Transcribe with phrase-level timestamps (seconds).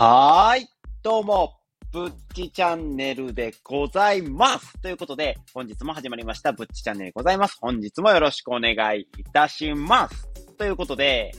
[0.00, 0.68] はーい。
[1.02, 1.56] どうも、
[1.90, 4.80] ぶっちチャンネルでございます。
[4.80, 7.58] ということで、本日も始まりました、ぶっちチャンネルでございます。
[7.60, 10.28] 本日もよろしくお願いいたします。
[10.56, 11.32] ということで、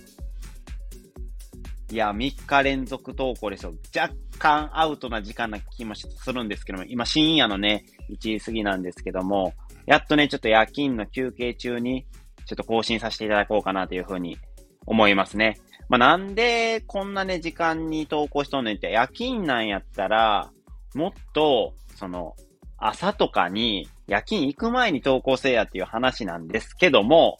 [1.90, 3.74] いや、3日連続投稿ですよ。
[3.96, 9.54] 若干アウトな時間な気もするんですけども、今深夜のね、1時過ぎなんですけども、
[9.86, 12.06] やっとね、ちょっと夜勤の休憩中に、
[12.46, 14.38] ちょっと更新させていただこうかなというふうに
[14.86, 15.58] 思いますね。
[15.90, 20.52] まあ、なんでこんなね、時間に投稿しとんねんって、夜勤なんやったら、
[20.94, 22.36] もっと、その、
[22.78, 27.38] 朝とかに、夜勤行く前に投稿せえやっていう話なんですけども、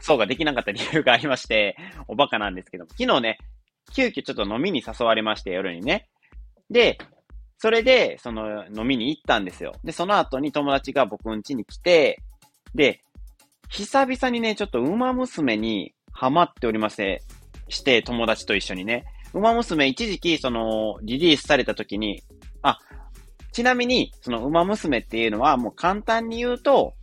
[0.00, 1.76] そうができなかった理由がありまして、
[2.08, 3.38] おバカなんですけども、昨日ね、
[3.94, 6.08] 急遽ちょっと飲みに誘われまして、夜にね。
[6.70, 6.98] で、
[7.58, 9.72] それで、その、飲みに行ったんですよ。
[9.84, 12.22] で、その後に友達が僕ん家に来て、
[12.74, 13.02] で、
[13.68, 17.22] 久々にね、ちょっと馬娘にハマっておりまして、
[17.68, 19.04] して、友達と一緒にね。
[19.34, 22.22] 馬娘一時期、その、リリースされた時に、
[22.62, 22.78] あ、
[23.52, 26.94] ちなみに、その馬娘っていうのは、もう簡単に言うと、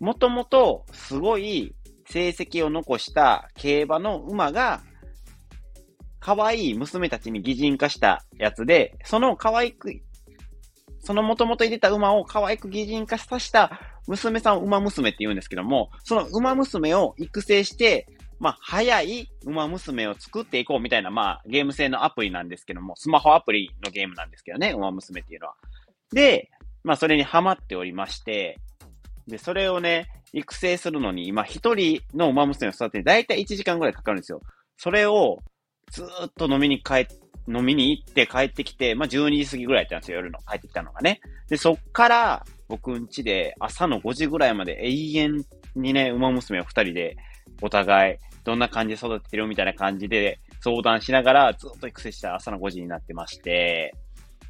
[0.00, 1.74] もともと、すごい
[2.06, 4.82] 成績を残した競馬の馬が、
[6.18, 9.92] 可愛い娘たちに擬人化したやつで、その可愛く、
[11.00, 18.06] その元々入れた馬を可愛く擬人化させた娘さんを馬娘って言うんですけども、その馬娘を育成して、
[18.42, 25.54] まあ、早い馬娘を作っていこうみたいな、まあ、ゲーム性のアプリなんですけども、スマホアプリのゲームなんですけどね、馬娘っていうのは。
[26.12, 26.50] で、
[26.82, 28.58] まあ、それにハマっておりまして、
[29.28, 34.40] で、それをね、育成するのに、今、一人の馬娘を育てて、だいたい1時間ぐらいかかるんですよ。
[34.76, 35.38] それを、
[35.92, 37.06] ずーっと飲みに帰
[37.46, 40.40] 飲みに行って帰ってきて、まあ、12時過ぎぐらいやったんですよ、夜の。
[40.50, 41.20] 帰ってきたのがね。
[41.48, 45.44] で、そっから、僕ん家で朝の5時ぐらいまで永遠
[45.76, 47.16] にね、馬娘を二人で、
[47.60, 53.94] お互い、どんな感じで育ててるみたいな感じで相談しながら、ずっと育成した朝の5時になってまして、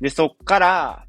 [0.00, 1.06] で、そっから、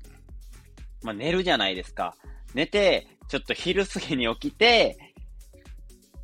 [1.04, 2.16] まあ、寝るじゃないですか。
[2.54, 5.14] 寝て、ちょっと昼過ぎに起きて、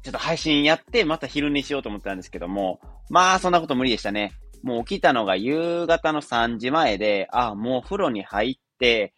[0.04, 4.34] ちょっと配信やって、また昼寝しようと思ったんですけども、まあ、そんなこと無理でしたね。
[4.62, 9.14] もう起きたのが夕方の3時前で、あ、もう風呂に入って、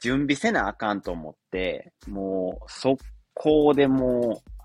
[0.00, 3.02] 準備せなあかんと思って、もう、速
[3.34, 4.59] 攻でもう、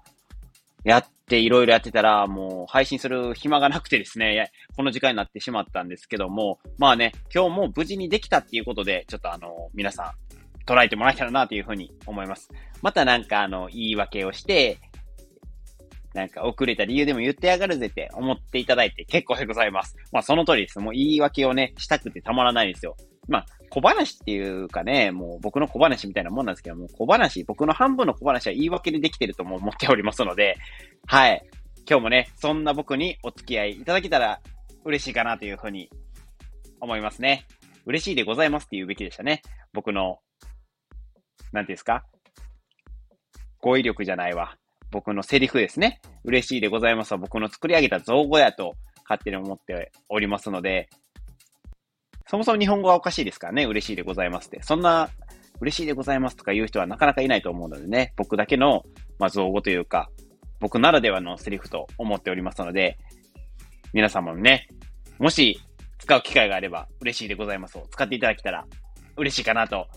[0.85, 12.49] やって、いろいろやってたら、もう配信する暇がなくてですね、この時間になってしまったんですけども、まあね、今日も無事にできたっていうことで、ちょっとあの、皆さん、捉えてもらえたらなというふうに思います。
[12.83, 14.77] またなんかあの、言い訳をして、
[16.13, 19.97] なんか遅れた理由でも言ってやがるぜって思っていただいて結構でございます。
[20.13, 20.79] まあその通りです。
[20.79, 22.95] もう言い訳をね、したくてたまらないですよ。
[23.27, 30.55] まあ小話っていうかね、もう僕の小話みたいなもんなんですけども、小話、僕の半分の小話は言い訳でできてるとも思っておりますので、
[31.07, 31.43] はい。
[31.87, 34.39] 今日もね、そんな僕にお付き合いいただけたら
[34.85, 35.89] 嬉しいかなというふうに
[36.79, 37.45] 思いますね。
[37.85, 39.41] 嬉しいでございますって言うべきでしたね。
[39.73, 40.19] 僕の、
[41.51, 42.03] なんていうんですか？
[43.59, 44.57] 語彙力じゃないわ。
[44.91, 45.99] 僕のセリフですね。
[46.23, 50.89] 嬉しいでございますは僕の作り上げた造語やと勝手に思っておりますので、
[52.27, 54.61] そもそも日本語はおかしいですからね、嬉しいでございますって。
[54.63, 55.09] そんな、
[55.61, 58.83] 嬉しいでございますとか言う人はなかなかいないと思うのでね、僕だけの、
[59.19, 60.09] まあ、造語というか、
[60.59, 62.97] 僕ならではのセリフと思っておりますので、
[63.93, 64.67] 皆様もね、
[65.19, 65.61] もし
[65.99, 68.65] 使う機会があれば嬉しいでございますを使っていただけたら
[69.15, 69.87] 嬉しいかなと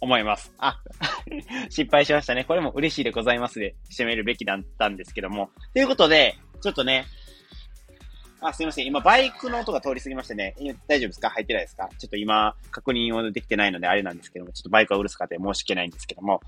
[0.00, 0.52] 思います。
[0.58, 0.78] あ、
[1.70, 2.44] 失敗しましたね。
[2.44, 5.50] これも嬉しいでございますで締めるべきだったんですけども。
[5.72, 7.06] ということで、ちょっとね、
[8.40, 8.86] あ、すいません。
[8.86, 10.54] 今、バイクの音が通り過ぎましてね。
[10.86, 11.30] 大丈夫ですか？
[11.30, 11.88] 入ってないですか？
[11.98, 16.40] ちょっと今、確認をできてないのであれなんですけども、ちょっとバイクはうるさかった申し訳ないんですけども。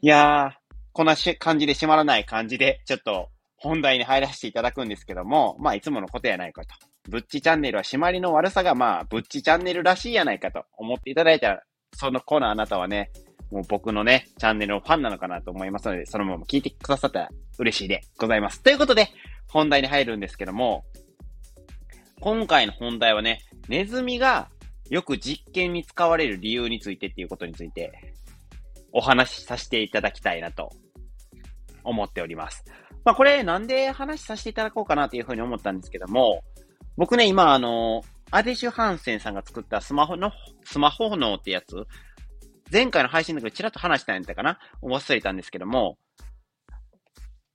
[0.00, 6.74] いやー、こんな感じで閉まらない感じで、ちょっと本題に入らせていただくんですけども、まあ、いつものことやないかと。
[7.08, 11.62] ブッチチャンネルは締まりの悪さが、まあ、ブッチチャンネルらしいやないかと思っていただいたら、
[11.94, 13.10] そのコーナーあなたはね、
[13.50, 17.28] もう僕のね、チャンネルのファンなのかなと思いますので、そのまま聞いてくださったら
[17.58, 18.62] 嬉しいでございます。
[18.62, 19.08] ということで、
[19.48, 20.84] 本題に入るんですけども、
[22.20, 24.48] 今回の本題はね、ネズミが
[24.90, 28.14] よく実験に使われる理由についてっていうことについて、
[28.92, 30.70] お話しさせていただきたいなと
[31.82, 32.64] 思っております。
[33.04, 36.44] まあこれなんで話しさせていただこうかなというふうに思ったんですけども、
[36.96, 40.30] 僕ね、今あの、アデシュ・ハンセンさんが作ったスマホの、
[40.64, 41.86] スマホ脳ってやつ、
[42.70, 44.58] 前回の配信の時にちらっと話したんやったかな？
[44.82, 45.98] 忘れたんですけども、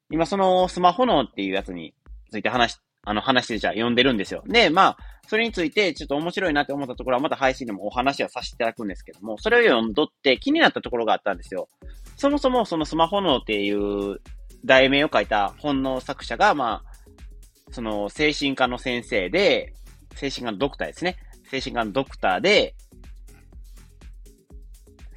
[0.09, 1.93] 今そのスマホ脳っていうやつに
[2.31, 4.43] ついて話し、あの話でじゃあ読んでるんですよ。
[4.47, 11.67] で、まあ、それについてちょっと面白いなって思ったところはまた配信でもお話はさせていただくんですけども、それを読んどって気になったところがあったんですよ。
[12.15, 14.19] そもそもそのスマホ脳っていう
[14.65, 19.73] 題名を書いた本の作者が、まあ、その精神科の先生で、
[20.15, 21.17] 精神科のドクターですね。
[21.49, 22.75] 精神科のドクターで、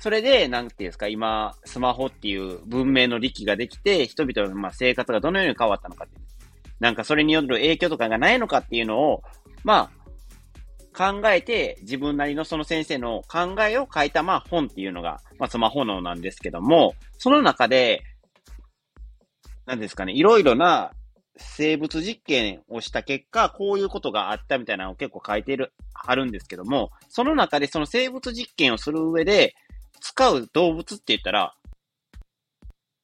[0.00, 6.26] それで、なんていうんですか、今、スマホっていう文明の利器ができて、人々のま生活がどのように変わったのかっていう。
[6.80, 9.22] なんかそれによる影響とかがないのかっていうのを、
[9.62, 9.90] ま
[10.94, 18.02] あ、考えて、自分なりのその先生の考えを書いた、まあ本っていうのが、まあスマホのなんですけども、その中で、
[19.66, 20.92] なんですかね、いろいろな
[21.36, 29.54] 生物実験をした結果、こういうことがあったみたいなのを結構書いてる、あるんですけども、その中でその生物実験をする上で、
[30.00, 31.54] 使う動物って言ったら、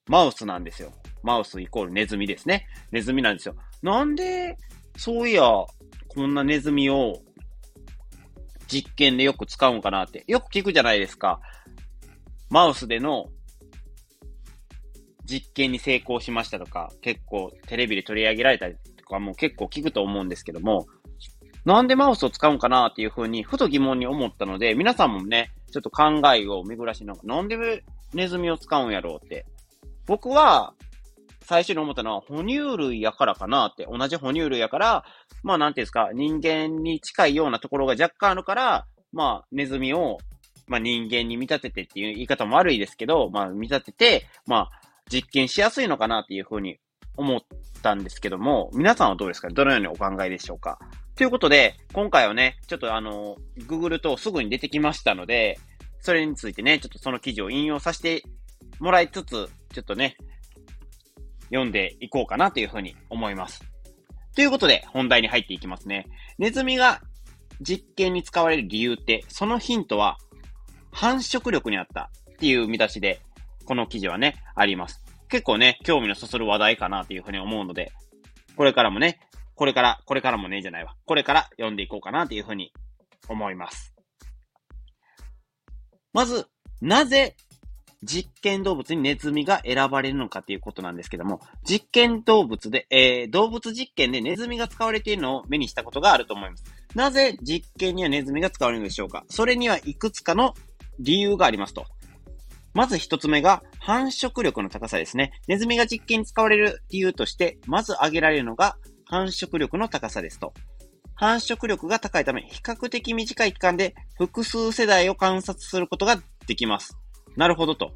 [0.08, 0.93] マウスなんですよ。
[1.22, 2.66] マウスイコールネズミですね。
[2.93, 3.56] ネズミなんですよ。
[3.82, 4.56] なんで、
[4.96, 7.20] そういや、こんなネズミを
[8.69, 10.25] 実験でよく使うんかなって。
[10.26, 11.40] よく聞くじゃないですか。
[12.48, 13.26] マウスでの
[15.25, 20.87] 実験に成功しましたとか、結構テレビで取り上げられたりとかも結構聞くと思うんですけども、
[21.64, 27.84] なんでマウスを使うんかなっていうふうに、ふと疑問に思ったので、皆さんもね、ちょっと考えを巡らしながら、なんで
[28.14, 29.46] ネズミを使うんやろうって。
[30.06, 30.74] 僕は、
[31.42, 33.86] 最初に思ったのは、哺乳類やからかなって。
[33.90, 35.04] 同じ哺乳類やから、
[35.42, 40.18] まあなんていうんですか、人間に近いようなところが若干あるから、まあネズミを、
[40.66, 44.70] まあ人間に見立ててっていう言い方も悪いですけど、まあ見立てて、まあ
[45.08, 46.78] 実験しやすいのかなっていうふうに
[47.16, 47.40] 思っ
[47.80, 49.48] たんですけども、皆さんはどうですか？
[49.48, 50.80] どのようにお考えでしょうか？
[51.16, 55.58] ということで、今回はね、ちょっとあの、Google とすぐに出てきましたので、
[56.00, 58.22] それについてね、ちょっとその記事を引用させて
[58.80, 60.18] もらいつつ、ちょっとね、
[61.48, 63.64] 読んでいこうかなというふうに思います。
[64.34, 66.06] ということで、本題に入っていきますね。
[66.36, 67.00] ネズミが
[67.62, 70.18] 実験に使われる理由って、そのヒントは
[70.92, 73.22] 繁殖力にあったっていう見出しで、
[73.64, 75.02] この記事はね、あります。
[75.30, 77.90] 結構ね、興味のそそる話題かなというふうに思うので、
[78.54, 79.18] これからもね、
[79.56, 80.94] これから、これからもね、じゃないわ。
[81.06, 82.73] これから読んでいこうかなというふうに
[83.29, 83.94] 思います。
[86.12, 86.47] まず、
[86.81, 87.35] なぜ
[88.03, 96.64] 実験動物にネズミが選ばれるのかということなんですけども、実験動物で、えー、動物実験でネズミが使われているのを目にしたことがあると思います。
[96.94, 100.55] なぜ実験にはネズミが使われるのでしょうかそれにはいくつかの
[100.99, 101.87] 理由がありますと。
[102.75, 105.32] まず一つ目が繁殖力の高さですね。
[105.49, 108.76] ネズミが実験に使われる理由として、まず挙げられるのが
[109.06, 110.53] 繁殖力の高さですと。
[111.14, 116.97] 繁殖力が高いため、比較的短い期間で複数世代を観察することができます。
[117.37, 117.93] なるほどと。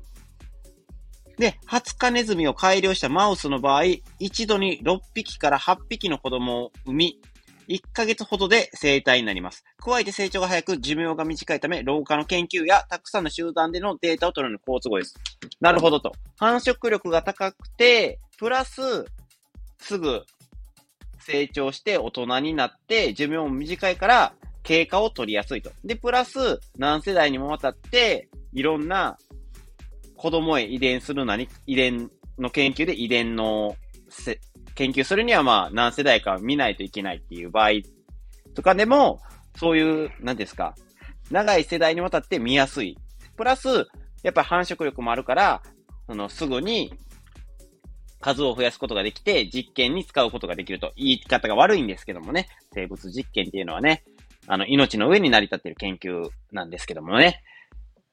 [1.36, 3.84] で、20日ネズミを改良したマウスの場合、
[4.18, 7.20] 一度に6匹から8匹の子供を産み、
[7.68, 9.64] 1ヶ月ほどで生体になります。
[9.78, 15.14] 加えて成長が早く寿命が短いため、老化の研究やたくさんの集団でのデータを取るのに好都合です。
[15.60, 16.12] なるほどと。
[16.38, 19.06] 繁殖力が高くて、プラス、
[19.78, 20.24] すぐ
[21.20, 25.70] 成長して大人になって寿命も短いから経過を取りやすいと。
[25.84, 29.16] で、プラス何世代にもわたっていろんな
[30.16, 33.76] 子供へ遺伝するなに、遺伝の研究で遺伝の
[34.74, 37.70] 研究するにはまあ何世代か見ないといけないっていう場合
[38.54, 39.20] とかでも、
[39.56, 40.74] そういう、何ですか、
[41.30, 42.98] 長い世代にわたって見やすい。
[43.36, 43.86] プラス、
[44.22, 45.62] やっぱり繁殖力もあるから、
[46.06, 46.92] そのすぐに
[48.20, 50.92] 数を増やすことができて、実験に使うことができると。
[50.96, 52.48] 言い方が悪いんですけどもね。
[52.74, 54.04] 生物実験っていうのはね、
[54.46, 57.42] あの、命の上に成り立っている研究なんですけどもね。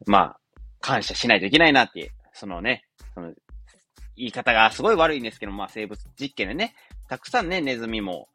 [0.05, 0.39] まあ、
[0.79, 3.33] 感謝しないといけないなっていう、そのね、その、
[4.15, 6.75] 言い方がすごい悪いんですけど、まあ生物実験でね、
[7.07, 8.29] たくさんね、ネズミも、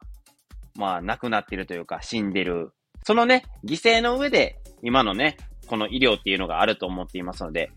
[0.76, 2.72] まあ亡くなってるというか死んでる。
[3.04, 5.36] そのね、犠牲の上で、今のね、
[5.66, 7.70] この医療っていうのがあると思っていますので、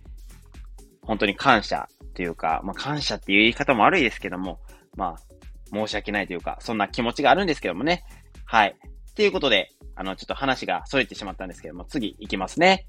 [1.01, 4.59] 本当に感謝というか、まあ、感謝っていう言い方も悪いですけども、
[4.95, 5.35] まあ、
[5.71, 8.03] 申し訳ないというか、そんな気持ちがあるんですけどもね。
[8.45, 8.75] はい。
[9.15, 12.87] ということで、あの、ちょっと話が逸れてしまったんですけども、次行きますね。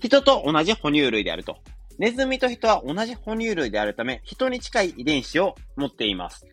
[0.00, 1.58] 人と同じ哺乳類であると。
[1.98, 6.46] ネズミと人は同じ哺乳類であるため、人に近い遺伝子を持っています。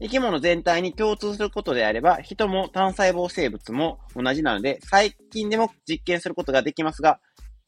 [0.00, 7.20] 生き物全体に共通することであれば、人も単細胞生物も同じなので、最近でも実験することができますが、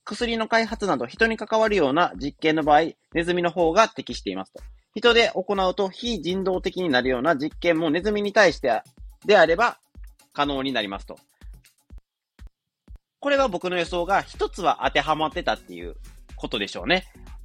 [0.04, 2.80] 薬の開発など人に関わるような実験の場合、
[3.14, 4.62] ネズミの方が適していますと。
[4.94, 8.82] 人で行うと非人道的になるような実験もネズミに対して
[9.24, 9.78] であれば
[10.32, 11.16] 可能になりますと。
[13.20, 15.94] これは僕の予想が一つは当てはまってたっていう
[16.36, 17.04] ことでしょうね。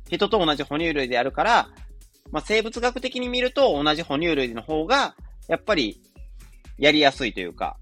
[0.10, 1.70] 人と同じ哺乳類であるから、
[2.32, 5.16] まあ、生物学的に見ると同じ哺乳類の方が、
[5.48, 6.02] やっぱり
[6.78, 7.78] やりやすいというか、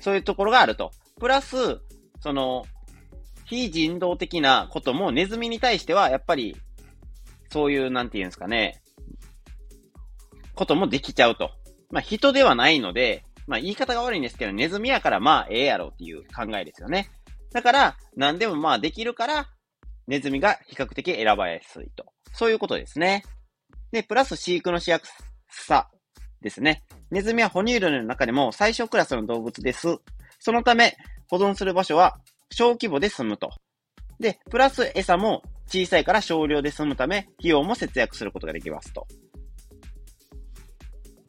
[0.00, 0.92] そういうところがあると。
[1.18, 1.80] プラス、
[2.20, 2.66] その、
[3.46, 6.56] 非人道的なこともネズミに対しては、やっぱり、
[7.50, 8.82] そういう、なんて言うんですかね、
[10.54, 11.50] こともできちゃうと。
[11.90, 17.08] まあ、人ではないので、まあ言い方が悪いんですけど、ネズミやからまあええやろっていう考えですよね。
[17.52, 19.48] だから、何でもまあできるから、
[20.08, 22.06] ネズミが比較的選ばやすいと。
[22.32, 23.22] そういうことですね。
[23.92, 25.00] で、プラス飼育のしや
[25.48, 25.88] すさ
[26.40, 26.82] ですね。
[27.10, 29.98] ネズミは哺乳類の中でも最小クラスの動物です。
[30.40, 30.96] そのため、
[31.28, 32.18] 保存する場所は
[32.50, 33.50] 小規模で済むと。
[34.18, 39.06] で、プラス餌も小さいから少量で済むため、費用も節約することができますと。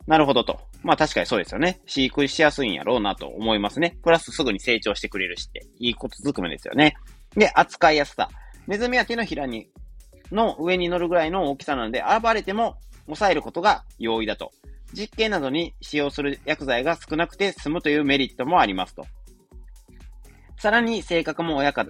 [0.08, 0.60] なるほどと。
[0.84, 1.82] まあ確かにそうですよね。
[1.86, 3.98] 飼育しやすいんやろうなと思いますね。
[4.04, 6.96] プラスすぐに成長してくれるしって、いいことずくめですよね。
[7.36, 8.30] で、扱いやすさ。
[8.68, 9.70] ネズミは手のひらに、
[10.32, 14.52] の上に乗るぐらいの大きさなので、暴れても抑えることが容易だと。
[14.94, 19.06] 実験などに使用する薬剤が少なくて済むというメリットもありますと。
[20.58, 21.86] さらに性格も穏やか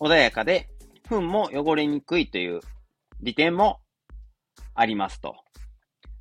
[0.00, 0.68] 穏やかで、
[1.08, 2.60] 糞も汚れにくいという
[3.20, 3.80] 利点も
[4.74, 5.36] ありますと。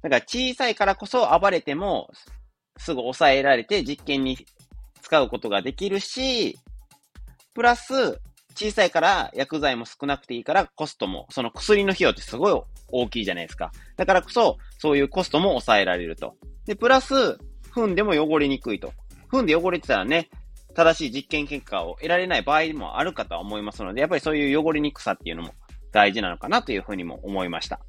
[0.01, 2.09] だから小さいからこそ暴れても
[2.77, 4.37] すぐ抑えられて実験に
[5.01, 6.57] 使うことができるし、
[7.53, 8.19] プラス
[8.55, 13.71] 小さいから薬剤も少なくていいからコストも、その薬の費用ってすごい大きいじゃないですか。
[13.95, 16.35] だからこそ、そういうコストも抑えられると。
[16.65, 17.37] で、プラス、
[17.73, 18.93] 糞でも汚れにくいと。
[19.31, 20.29] 糞で汚れてたらね、
[20.75, 25.53] 正しい実験結果を得られない場合もあるかとは思いますので、やっぱりそういう汚れにくさっていうのも
[25.91, 27.79] 大事なのかなというふうにも思いました。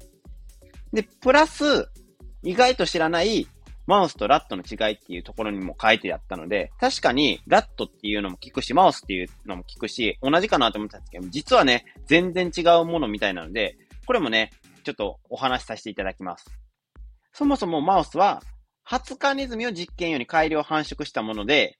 [0.93, 1.89] で、プラス、
[2.43, 3.47] 意外と知らない
[3.87, 14.51] マウスとラットの違いっていうところにも書いてあったので、確かにラットっていうのも聞くし、マウスっていうのも聞くし、同じかなと思ったんですけど、実はね、全然違うものみたいなので、これもね、
[14.83, 16.45] ちょっとお話しさせていただきます。
[17.33, 18.41] そもそもマウスは、
[18.87, 21.77] 20日ネズミを実験用に改良繁殖したもので、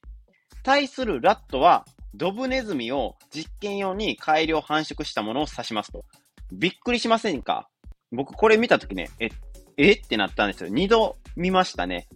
[0.64, 6.04] 対するラットは、ドブネズミを実験用に改良繁殖したものを指しますと。
[6.52, 7.70] びっくりしませんか？
[8.12, 9.30] 僕これ見たときね、え、
[9.78, 10.70] えってなったんですよ。
[10.70, 12.10] 二度見ましたね。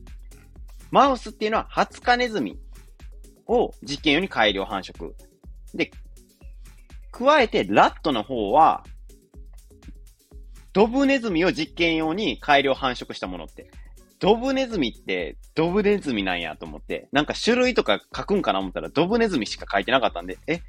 [0.92, 2.60] マウスっていうのは20日ネズミ
[3.48, 5.13] を実験用に改良繁殖。
[5.74, 5.92] で、
[7.12, 8.84] 加えてラットの方は、
[10.74, 13.72] ドブネズミを実験用に改良繁殖したものって。
[14.19, 20.62] ドブネズミってドブネズミなんやと思って、なんか種類とか書くんかな思ったらドブネズミしか書いてなかったんで、え、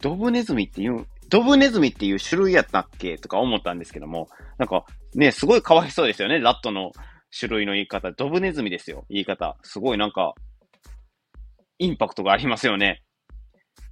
[0.00, 3.18] ドブネズミっていう、ドブネズミっていう種類やったっけ？
[3.18, 4.28] とか思ったんですけども、
[4.58, 6.92] なんかね、すごいかわいそうですよね、ラットの
[7.38, 8.10] 種類の言い方。
[8.12, 9.56] ドブネズミですよ、言い方。
[9.62, 10.34] すごいなんか、
[11.78, 13.02] インパクトがありますよね。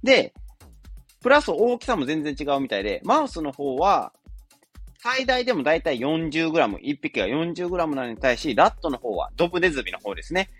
[0.03, 0.33] で、
[1.21, 4.13] プラス大きさも全然違うみたいで、マウスの方は、
[5.03, 10.51] 最大でもだいたい 40g、1匹が 40g なのに対し、ラットの方は、ドブネズミの方ですね。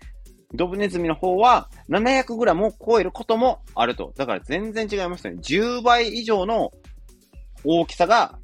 [0.54, 4.12] ドブネズミの方は 700g を超えることもあると。
[4.16, 5.38] だから全然違いますね。
[5.40, 6.72] 10倍以上の
[7.64, 8.38] 大きさが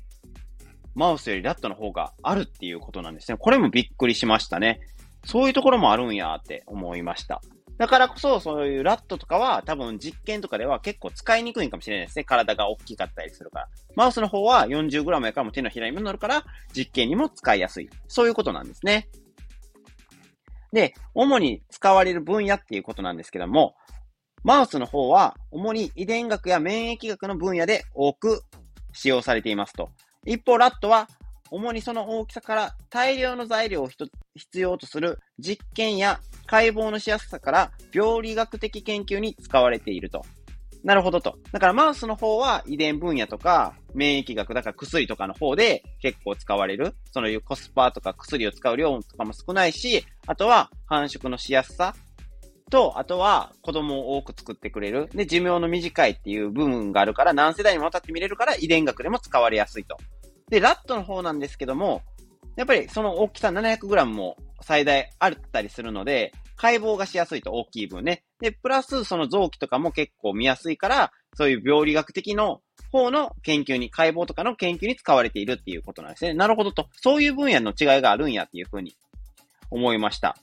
[0.95, 3.37] マウスよりラットの方があるっていうことなんですね。
[3.39, 4.81] これもびっくりしましたね。
[5.27, 7.43] そういうところもあるんやって思いました。
[7.79, 12.25] だからこそ、そういうラットとかは多分実験とかでは結構使いにくいかもしれないですね。
[12.25, 13.69] 体が大きかったりするから。
[13.95, 16.45] マウスの方は 40g やからも手のひらにも乗るから
[16.77, 17.89] 実験にも使いやすい。
[18.09, 19.09] そういうことなんですね。
[20.73, 23.77] で、主に使われる分野っていうことなんですけども、
[24.43, 28.43] マウスの方は主に遺伝学や免疫学の分野で多く
[28.93, 29.91] 使用されていますと。
[30.25, 31.09] 一方、ラットは、
[31.51, 40.23] 主にその大きさから大量の材料を必要とする実験や解剖のしやすさから病理学的研究に使われていると。
[40.85, 41.39] なるほどと。
[41.53, 46.95] だからマウスの方は遺伝分野とか免疫学、だから薬とかの方で結構使われる。
[47.13, 51.95] そのいうコスパとか薬を使う量とかも少ないし、あとは繁殖のしやすさ
[52.71, 55.09] と、あとは子供を多く作ってくれる。
[55.13, 59.97] で、寿命の短いっていう部分があるから何世代にもわたって見れるから遺伝学でも使われやすいと。
[60.51, 62.03] で、ラットの方なんですけども、
[62.57, 68.25] やっぱりその大きさ 700g も最大あったりするので、解剖がしやすいと大きい分ね。
[68.41, 76.35] で、プラスその臓器とかも結構見やすいから、そういう病理学的の方の研究に、解剖とかの研究に使われているっていうことなんですね。
[76.35, 76.89] なるほどと。
[77.01, 78.97] そういう分野の違いがあるんやっていうふうに
[79.71, 80.37] 思いました。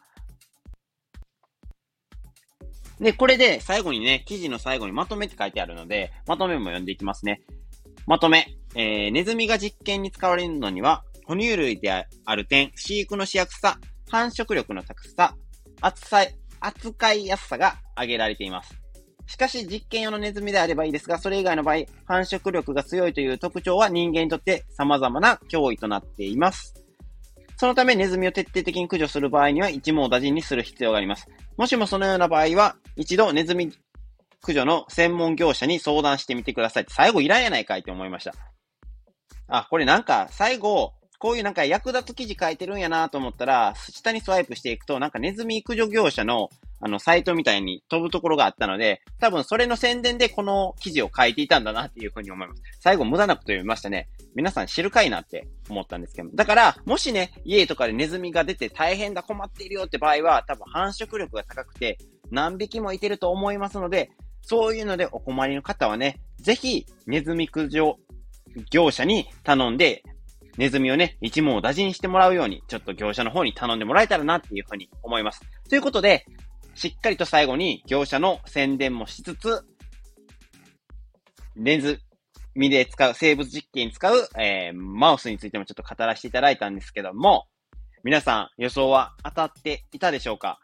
[3.01, 7.41] で、これで最後にね、記事の最後にまとめって書いてあるので、まとめも読んでいきますね。
[8.07, 8.47] まとめ。
[8.75, 13.79] えー、ネズミが実験に使われるのには、哺乳類である点、飼育のしやすさ、
[14.09, 15.35] 繁殖力の高さ、
[15.81, 18.75] 扱い、扱いやすさが挙げられています。
[19.27, 26.75] しかし、実験用のネズミであればいいですが、それ以外の場合、繁殖力が強いという特徴は人間にとって様々な脅威となっています。
[27.57, 31.27] そのためネズミを徹底的に駆除する場合には一網打尽にする必要があります。
[31.57, 33.71] もしもそのような場合は、一度ネズミ
[34.41, 36.85] 駆除の専門業者に相談してみてください。
[36.89, 38.33] 最後いらんやないかいって思いました。
[39.47, 46.49] あ、これなんか最後、こういうなんか役立つ記事書いてるんやなと思ったら、下にスワイプしていくと、なんかネズミ駆除業者の、
[46.81, 52.61] あの、サイトみたいに飛ぶところがあったので、多分それの宣伝でこの記事を書いていたんだなっていうふうに思います。
[52.79, 54.09] 最後無駄なこと読みましたね。
[54.35, 61.97] 皆さん知るかいなって思ったんですけどだから、もしね、家とかでネズミが出て大変だ困っているよって場合は、多分繁殖力が高くて、
[62.29, 64.11] 何匹もいてると思いますので、
[64.41, 67.97] そういうのでお困りの方はね、ぜひ、ネズミ駆除
[68.71, 70.03] 業者に頼んで、
[70.57, 75.41] ネズミをね、一網打尽してもらうように、ちょっと業者の方に頼んでもらえたらなっていうふうに思います。
[75.69, 76.25] ということで、
[76.75, 79.65] しっかりと最後に業者の宣伝もしつつ、
[81.55, 81.99] レンズ
[82.53, 87.47] ミで使う、生物実験に使う、えー、マウスについてもちょっと語らせていただいたんですけども、
[88.03, 90.59] 皆さん予想は当たっていたでしょうか？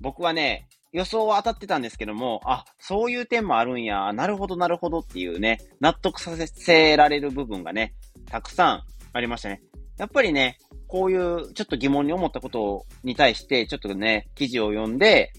[0.00, 7.94] 僕はね、予想は当たってたんですけども、あ、そういう点もあるんや、なるほどなるほどっていうね、納得させられる部分がね、
[8.26, 8.82] たくさん
[9.12, 9.62] ありましたね。
[9.98, 15.32] やっぱりね、こういうちょっと疑問に思ったことに対して、ちょっとね、記事を読んで、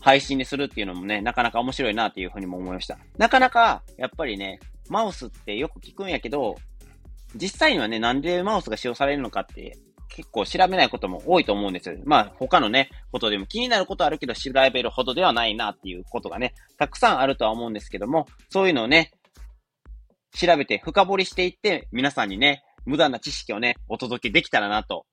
[0.00, 2.98] 配信にするっていうのもね、なかなか面白いなっていうふうにも思いました。
[3.16, 6.56] なかなか、やっぱりね、マウスってよく聞くんやけど、
[7.34, 9.76] 実際にはね、なんでマウスが使用されるのかって
[10.08, 11.96] 結構調べないことも多いと思うんですよ。
[12.04, 19.12] まあ、他のね、ことでも気になることあるけど調べるほどではないなっていうことがね、たくさんあるとは思うんですけども、そういうのをね、
[20.32, 25.04] 調べて深掘りしていって、皆さんにね、無駄な知識をね、お届けできたらなと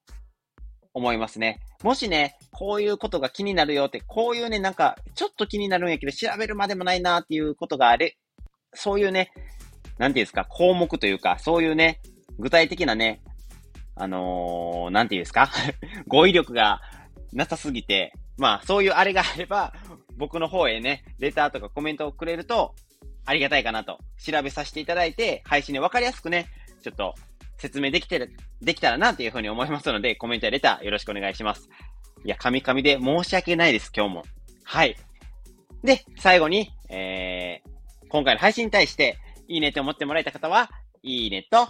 [0.93, 1.59] 思いますね。
[1.83, 8.15] もしね、こういうことが気になるよって、こういうね、なんか、ちょっと気になるんやけど、調べるまでもないなっていうことがある。
[8.73, 9.31] そういうね、
[9.97, 11.99] なんていうんですか、項目というか、そういうね、
[12.39, 13.21] 具体的なね、
[13.95, 15.49] あのー、なんていうんですか？
[16.07, 16.81] 語彙力が
[17.33, 19.73] なさすぎて、まあ、そういうあれがあれば、
[20.17, 22.75] 僕の方へね、レターとかコメントをくれると、
[23.25, 26.47] ありがたいかなと、調べさせていただいて、配信でわかりやすくね、
[26.83, 27.15] ちょっと、
[27.57, 31.69] 説明できてる、できたらなというふうに思いますので、コメントやレターよろしくお願いします。
[32.25, 34.23] いや、神々で申し訳ないです、今日も。
[34.63, 34.95] はい。
[35.83, 40.69] で、最後に、えー、今回の配信に対して、いいねと思ってもらえた方は、
[41.03, 41.67] いいねと、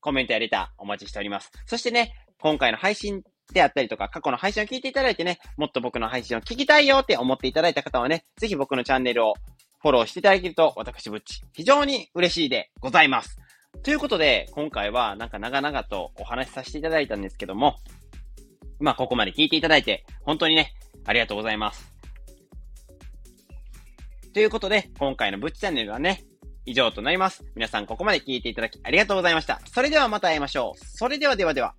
[0.00, 1.50] コメントやレターお待ちしております。
[1.66, 9.34] そしてね、今回の配信であったりとか、過去の配信を聞いていただいてね、もっと僕の配信を聞きたいよって思っていただいた方はね、ぜひ僕のチャンネルを
[9.80, 13.38] フォローしていただけると、私ぶっち、非常に嬉しいでございます。
[13.82, 17.76] ということで、今回はなんか長々とお話しさせていただいたんですけども、
[18.80, 21.92] まあ、ここまで聞いていただいて、本当にね、ありがとうございます。
[24.34, 26.24] ということで、今回のぶっちチャンネルはね、
[26.68, 27.44] 以上となります。
[27.54, 29.60] 皆さんここまで聞いていただきありがとうございました。
[29.72, 30.84] それではまた会いましょう。
[30.84, 31.74] それではではでは。